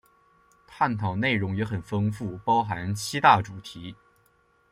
[0.65, 3.95] 探讨内容也很丰富，包含七大主题